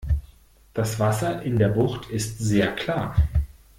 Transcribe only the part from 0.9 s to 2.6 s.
Wasser in der Bucht ist